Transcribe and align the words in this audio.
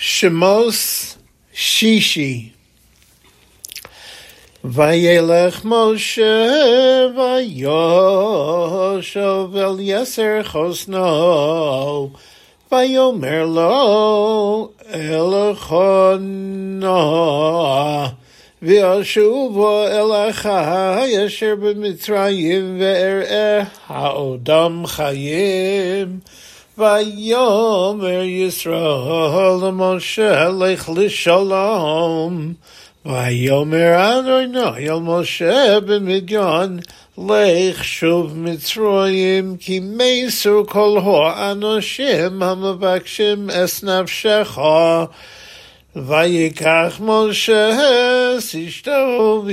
Shemos 0.00 1.18
Shishi. 1.52 2.52
Vayelech 4.64 5.60
Moshe 5.60 7.12
Vayoshav 7.14 8.24
El 9.54 9.76
Yeser 9.76 10.42
Chosno. 10.42 12.12
Vayomer 12.72 13.46
Lo 13.46 14.72
Elchona 14.90 16.16
V'ashuvo 18.62 19.86
Elacha 19.86 21.06
Yasher 21.12 21.56
B'Mitzrayim 21.58 22.78
Ve'er 22.78 23.66
Ha'odam 23.86 24.86
Chayim 24.86 26.22
Vayomer 26.80 28.24
Yisrael 28.24 29.60
Moshe 29.70 30.58
Lech 30.58 30.86
Lishalom 30.88 32.56
Vayomer 33.04 33.94
Adonai 33.98 34.86
El 34.86 35.02
Moshe 35.02 35.80
B'Midyan 35.82 36.82
Lech 37.18 37.76
Shuv 37.76 38.32
Mitzrayim 38.32 39.60
Ki 39.60 39.80
Meisur 39.82 40.66
Kol 40.66 41.02
Ha'anoshim 41.02 42.38
Hamavakshim 42.38 43.50
Es 43.50 43.82
Nafshecha. 43.82 45.12
Vayikach 45.94 46.98
Moshe 46.98 48.40
Sishto 48.40 49.44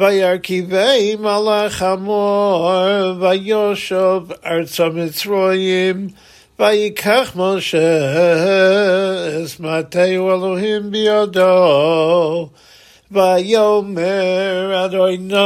V'Yezbonav 0.00 0.40
Vayarkivei 0.40 1.18
Malach 1.18 1.82
Amor, 1.82 3.18
Vayoshav 3.20 4.24
Arza 4.40 4.88
Mitzroyim, 4.90 6.14
Vayikach 6.58 7.34
Moshe 7.34 7.88
Es 9.42 9.58
Mateu 9.58 10.30
Elohim 10.30 10.90
Biyado, 10.90 12.50
Vayomer 13.12 14.72
Adonai 14.86 15.38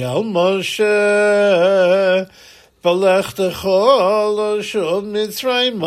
El 0.00 0.24
Moshe, 0.24 2.26
Valech 2.82 3.34
Techol 3.34 4.62
Shul 4.62 5.02
Mitzrayim 5.02 5.78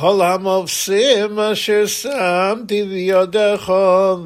כל 0.00 0.20
המופסים 0.22 1.38
אשר 1.38 1.86
שמתי 1.86 2.82
ביודך 2.82 3.72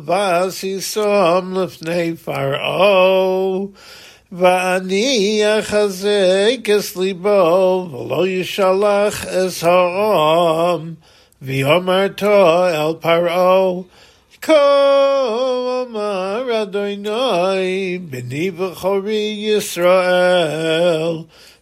ועשיסם 0.05 1.55
לפני 1.57 2.17
פרעה. 2.25 3.59
ואני 4.33 5.43
אחזק 5.59 6.71
את 6.79 6.97
ליבו 6.97 7.89
ולא 7.93 8.27
ישלח 8.27 9.25
את 9.25 9.63
העם 9.63 10.95
ויאמרתו 11.43 12.67
אל 12.67 12.95
פרעה 13.01 13.83
כה 14.43 14.53
אמר 15.91 16.63
אדוני 16.63 17.99
בני 17.99 18.51
וחורי 18.57 19.53
ישראל 19.57 21.17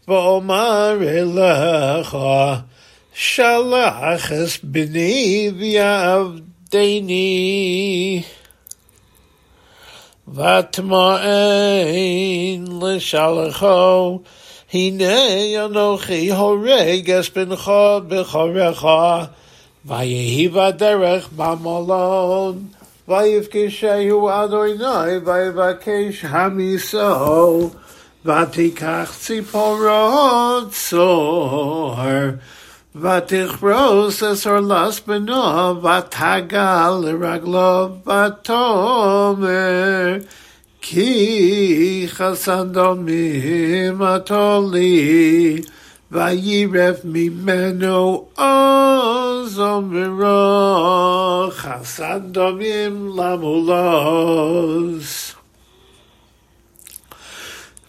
ואומר 0.09 0.97
אליך 1.01 2.17
שלח 3.15 3.95
חסבני 4.17 5.51
ויעבדני. 5.59 7.03
ותמאן 10.29 11.23
לשלחו, 12.83 14.21
הנה 14.73 15.65
אנוכי 15.65 16.33
הורג 16.33 17.11
אספנך 17.11 17.73
בכורך, 18.09 18.85
ויהי 19.85 20.49
בדרך 20.49 21.29
במלון, 21.37 22.65
ויפגשהו 23.09 24.31
אדוני, 24.31 25.17
ויבקש 25.25 26.25
המיסו, 26.29 27.71
ותיקח 28.25 29.15
ציפורו 29.21 30.61
צוהר. 30.71 32.31
Hamiso 32.95 33.01
Vatikach 33.01 33.59
tziporot 33.59 34.13
zor 34.13 34.23
Vatichros 34.23 34.23
esor 34.23 34.61
las 34.61 35.01
beno, 35.01 35.81
vatagal 35.81 37.05
raglo 37.19 38.03
vatomer, 38.05 39.49
ki 40.83 42.09
chasandomim 42.09 43.99
atoli, 43.99 45.67
vayiref 46.11 47.03
mimeno 47.05 48.27
ozomiro, 48.37 49.71
chasandomim 51.51 53.15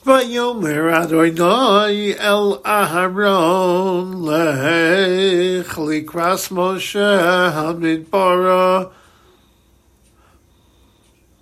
ויאמר 0.05 1.03
אדוני 1.03 2.13
אל 2.19 2.53
אהרון 2.65 4.25
לך 4.29 5.79
לקרס 5.89 6.51
משה 6.51 7.47
המדברו 7.47 8.89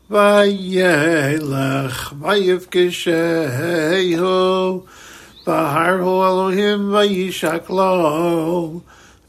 ויאלך 0.09 2.13
ויפגשהו 2.22 3.23
בהר 5.47 5.99
הוא 5.99 6.25
אלוהים 6.25 6.93
וישק 6.93 7.69
לו 7.69 8.79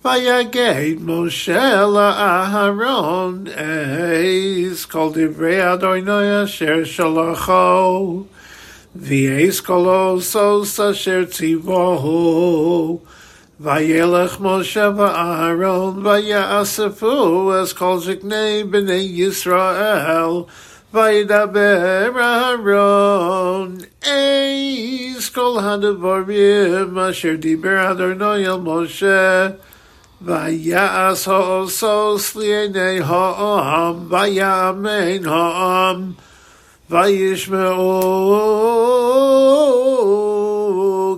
ויגד 0.05 0.95
משה 1.05 1.87
לאהרון 1.87 3.45
איז 3.57 4.85
כל 4.85 5.09
דברי 5.15 5.73
אדוני 5.73 6.45
אשר 6.45 6.85
שלחו 6.85 8.23
V'yeis 8.95 9.63
kolosos 9.63 10.79
asher 10.79 11.25
tzivohu. 11.25 13.01
Vayelech 13.59 14.37
Moshe 14.37 14.93
v'Aaron 14.93 16.03
v'ya'asefu 16.03 17.63
es 17.63 17.73
kol 17.73 18.01
ziknei 18.01 18.69
b'nei 18.69 19.09
Yisrael. 19.09 20.47
Vaydaber 20.93 22.13
Aaron 22.21 23.87
eis 24.05 25.31
kol 25.31 25.57
hadavarim 25.63 26.99
asher 26.99 27.39
diber 27.39 27.79
Adonai 27.79 28.45
el 28.45 28.61
Moshe. 28.61 29.57
Vaya'as 30.23 31.25
ha'osos 31.25 32.35
li'enei 32.35 33.01
ha'am 33.01 34.11
vaya'amein 34.11 35.25
ha'am. 35.25 36.17
Vayishme'u 36.93 37.93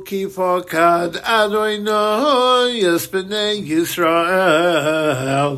ki 0.06 0.26
fakad 0.26 1.12
Adonai 1.38 2.84
es 2.94 3.04
b'nei 3.08 3.56
Yisrael. 3.70 5.54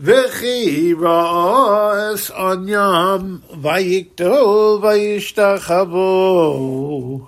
V'chi 0.00 0.94
ra'as 0.94 2.30
onyam 2.30 3.42
vayikto 3.64 4.80
vayishtachavu 4.80 7.26